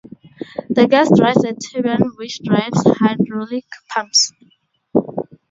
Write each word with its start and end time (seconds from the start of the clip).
The 0.67 0.87
gas 0.87 1.15
drives 1.15 1.43
a 1.45 1.53
turbine 1.53 2.13
which 2.17 2.39
drives 2.41 2.81
hydraulic 2.97 3.65
pumps. 3.93 4.31